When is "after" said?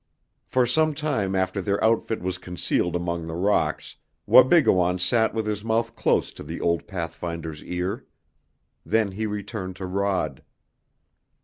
1.35-1.61